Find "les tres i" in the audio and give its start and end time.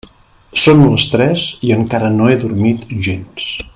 0.85-1.73